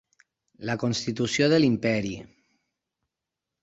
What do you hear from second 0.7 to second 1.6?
constitució